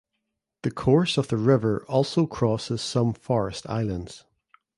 The 0.63 0.71
course 0.71 1.19
of 1.19 1.27
the 1.27 1.37
river 1.37 1.85
also 1.87 2.25
crosses 2.25 2.81
some 2.81 3.13
forest 3.13 3.69
islands. 3.69 4.23